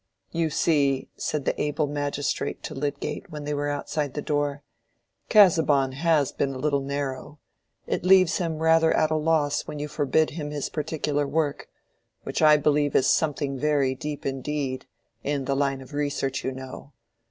"You 0.31 0.49
see," 0.49 1.09
said 1.15 1.45
the 1.45 1.61
able 1.61 1.85
magistrate 1.85 2.63
to 2.63 2.73
Lydgate, 2.73 3.29
when 3.29 3.43
they 3.43 3.53
were 3.53 3.69
outside 3.69 4.15
the 4.15 4.21
door, 4.23 4.63
"Casaubon 5.29 5.91
has 5.91 6.31
been 6.31 6.55
a 6.55 6.57
little 6.57 6.81
narrow: 6.81 7.37
it 7.85 8.03
leaves 8.03 8.39
him 8.39 8.63
rather 8.63 8.91
at 8.97 9.11
a 9.11 9.15
loss 9.15 9.67
when 9.67 9.77
you 9.77 9.87
forbid 9.87 10.31
him 10.31 10.49
his 10.49 10.69
particular 10.69 11.27
work, 11.27 11.67
which 12.23 12.41
I 12.41 12.57
believe 12.57 12.95
is 12.95 13.05
something 13.07 13.59
very 13.59 13.93
deep 13.93 14.25
indeed—in 14.25 15.45
the 15.45 15.55
line 15.55 15.81
of 15.81 15.93
research, 15.93 16.43
you 16.43 16.51
know. 16.51 16.93